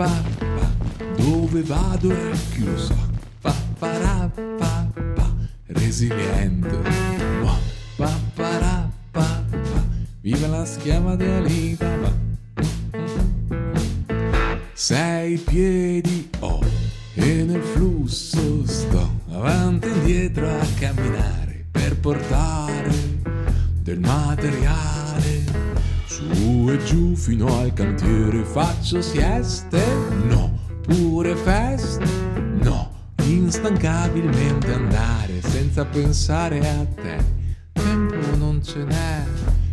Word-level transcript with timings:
pa, 0.00 0.22
dove 1.18 1.60
vado 1.62 2.08
chi 2.52 2.64
lo 2.64 2.78
sa. 2.78 2.96
Pa, 3.42 3.54
para, 3.78 4.30
pa, 4.58 4.88
pa, 5.14 5.26
resiliente. 5.66 6.78
Pa, 7.96 8.10
para, 8.34 8.88
pa, 9.12 9.44
pa, 9.52 9.84
viva 10.22 10.46
la 10.46 10.64
schiava 10.64 11.16
di 11.16 11.24
Alibaba. 11.24 12.12
Sei 14.72 15.36
piedi 15.36 16.30
ho 16.38 16.60
e 17.14 17.44
nel 17.44 17.62
flusso 17.62 18.66
sto 18.66 19.20
avanti 19.32 19.88
e 19.88 19.90
indietro 19.90 20.48
a 20.48 20.66
camminare 20.78 21.66
per 21.70 21.98
portare 21.98 22.94
del 23.82 24.00
materiale 24.00 25.39
giù 26.90 27.14
fino 27.14 27.46
al 27.60 27.72
cantiere 27.72 28.42
faccio 28.42 29.00
sieste? 29.00 29.80
No 30.24 30.58
pure 30.82 31.36
feste 31.36 32.04
no 32.62 32.90
instancabilmente 33.26 34.72
andare 34.72 35.40
senza 35.40 35.84
pensare 35.84 36.58
a 36.58 36.84
te. 37.00 37.16
Tempo 37.72 38.36
non 38.36 38.60
ce 38.60 38.82
n'è 38.82 39.22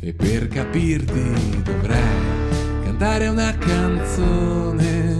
e 0.00 0.12
per 0.12 0.48
capirti 0.48 1.62
dovrei 1.62 2.82
cantare 2.84 3.28
una 3.28 3.56
canzone. 3.56 5.16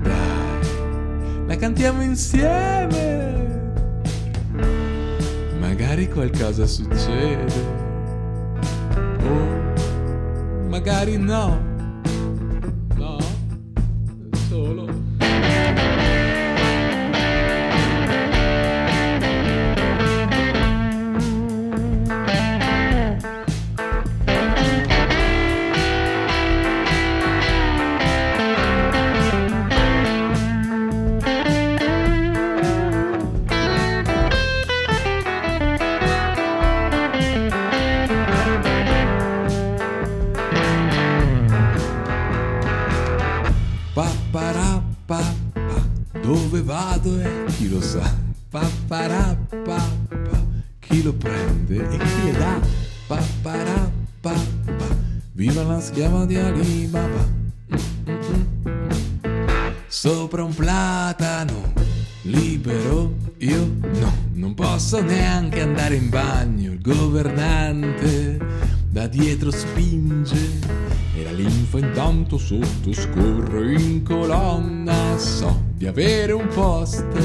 Dai 0.00 1.46
la 1.46 1.56
cantiamo 1.56 2.02
insieme. 2.02 3.72
Magari 5.58 6.08
qualcosa 6.08 6.66
succede 6.66 7.91
magari 10.82 11.16
no 11.16 11.62
no 12.98 13.16
solo 14.50 15.11
dove 46.20 46.62
vado 46.62 47.20
e 47.20 47.44
chi 47.46 47.68
lo 47.68 47.80
sa? 47.80 48.14
Papparappa, 48.50 49.80
chi 50.78 51.02
lo 51.02 51.14
prende 51.14 51.76
e 51.76 51.96
chi 51.96 52.24
le 52.24 52.32
dà? 52.32 52.60
Papparappa, 53.06 54.34
viva 55.32 55.62
la 55.62 55.80
schiava 55.80 56.26
di 56.26 56.36
Alibaba. 56.36 57.40
Sopra 59.86 60.42
un 60.44 60.54
platano, 60.54 61.72
libero, 62.22 63.14
io 63.38 63.70
no, 63.80 64.12
non 64.34 64.54
posso 64.54 65.02
neanche 65.02 65.60
andare 65.60 65.94
in 65.94 66.08
bagno. 66.08 66.72
Il 66.72 66.80
governante 66.80 68.31
da 68.92 69.06
dietro 69.06 69.50
spinge 69.50 70.60
e 71.16 71.24
la 71.24 71.32
linfa 71.32 71.78
intanto 71.78 72.36
sotto 72.36 72.92
scorre 72.92 73.72
in 73.72 74.02
colonna. 74.02 75.16
So 75.16 75.70
di 75.72 75.86
avere 75.86 76.32
un 76.32 76.46
posto 76.48 77.18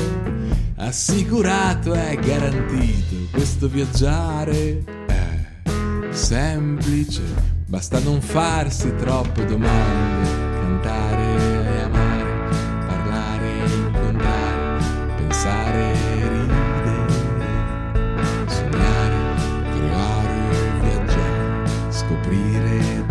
assicurato 0.78 1.94
e 1.94 2.18
garantito. 2.22 3.16
Questo 3.32 3.68
viaggiare 3.68 4.82
è 5.08 6.12
semplice, 6.12 7.22
basta 7.66 8.00
non 8.00 8.22
farsi 8.22 8.96
troppe 8.96 9.44
domande, 9.44 10.47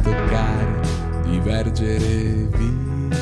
toccare, 0.02 0.80
divergere 1.24 2.48
via. 2.56 3.15